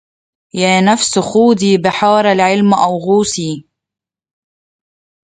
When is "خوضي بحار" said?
1.19-2.25